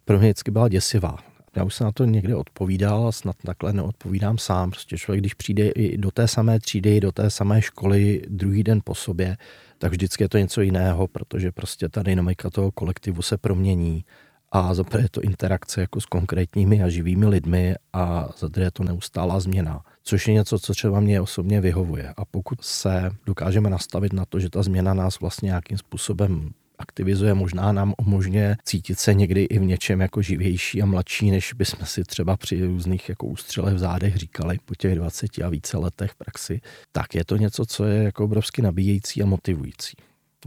[0.04, 1.29] pro mě vždycky byla děsivá.
[1.56, 4.70] Já už se na to někde odpovídal a snad takhle neodpovídám sám.
[4.70, 8.80] Prostě člověk, když přijde i do té samé třídy, do té samé školy druhý den
[8.84, 9.36] po sobě,
[9.78, 14.04] tak vždycky je to něco jiného, protože prostě ta dynamika toho kolektivu se promění
[14.52, 18.84] a za je to interakce jako s konkrétními a živými lidmi a za je to
[18.84, 22.14] neustálá změna, což je něco, co třeba mě osobně vyhovuje.
[22.16, 27.34] A pokud se dokážeme nastavit na to, že ta změna nás vlastně nějakým způsobem aktivizuje,
[27.34, 31.86] možná nám umožňuje cítit se někdy i v něčem jako živější a mladší, než bychom
[31.86, 36.14] si třeba při různých jako ústřelech v zádech říkali po těch 20 a více letech
[36.14, 36.60] praxi,
[36.92, 39.96] tak je to něco, co je jako obrovsky nabíjející a motivující.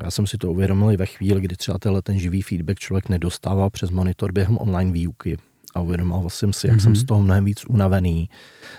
[0.04, 3.10] Já jsem si to uvědomil i ve chvíli, kdy třeba tenhle ten živý feedback člověk
[3.10, 5.38] nedostával přes monitor během online výuky
[5.74, 6.84] a uvědomoval jsem si, jak mm-hmm.
[6.84, 8.30] jsem z toho mnohem víc unavený,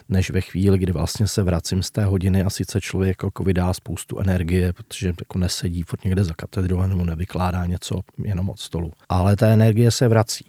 [0.09, 3.73] než ve chvíli, kdy vlastně se vracím z té hodiny a sice člověk jako vydá
[3.73, 8.93] spoustu energie, protože jako nesedí furt někde za katedrou nebo nevykládá něco jenom od stolu.
[9.09, 10.45] Ale ta energie se vrací.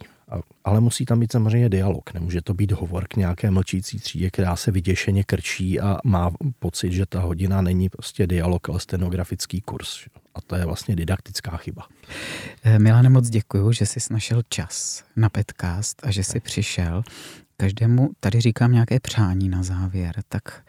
[0.64, 2.14] Ale musí tam být samozřejmě dialog.
[2.14, 6.92] Nemůže to být hovor k nějaké mlčící třídě, která se vyděšeně krčí a má pocit,
[6.92, 10.04] že ta hodina není prostě dialog, ale stenografický kurz.
[10.36, 11.82] A to je vlastně didaktická chyba.
[12.62, 17.02] Eh, Milane, moc děkuji, že jsi našel čas na podcast a že jsi přišel.
[17.56, 20.62] Každému tady říkám nějaké přání na závěr, tak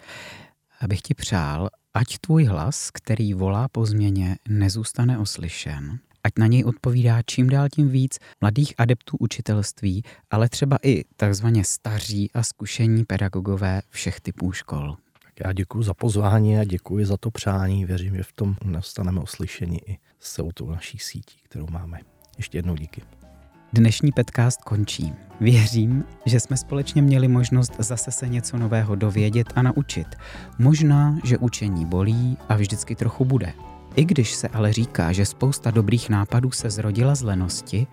[0.82, 6.64] abych ti přál, ať tvůj hlas, který volá po změně, nezůstane oslyšen, ať na něj
[6.64, 13.06] odpovídá čím dál tím víc mladých adeptů učitelství, ale třeba i takzvaně staří a zkušení
[13.06, 14.98] pedagogové všech typů škol.
[15.46, 17.86] Já děkuji za pozvání a děkuji za to přání.
[17.86, 22.00] Věřím, že v tom nastaneme oslyšení i s celou tou naší sítí, kterou máme.
[22.38, 23.02] Ještě jednou díky.
[23.74, 25.14] Dnešní podcast končí.
[25.40, 30.08] Věřím, že jsme společně měli možnost zase se něco nového dovědět a naučit.
[30.60, 33.54] Možná, že učení bolí a vždycky trochu bude.
[33.98, 37.88] I když se ale říká, že spousta dobrých nápadů se zrodila z lenosti,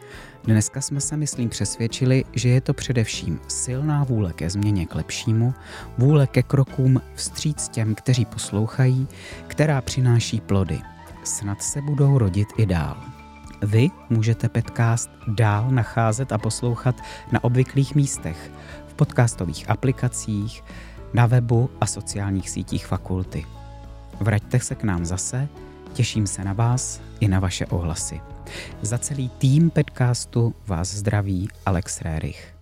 [0.44, 5.54] dneska jsme se, myslím, přesvědčili, že je to především silná vůle ke změně k lepšímu,
[5.98, 9.08] vůle ke krokům vstříc těm, kteří poslouchají,
[9.46, 10.80] která přináší plody.
[11.24, 12.96] Snad se budou rodit i dál.
[13.62, 16.96] Vy můžete podcast dál nacházet a poslouchat
[17.32, 18.50] na obvyklých místech,
[18.88, 20.64] v podcastových aplikacích,
[21.14, 23.46] na webu a sociálních sítích fakulty.
[24.20, 25.48] Vraťte se k nám zase,
[25.94, 28.20] Těším se na vás i na vaše ohlasy.
[28.82, 32.53] Za celý tým podcastu vás zdraví Alex Rérich.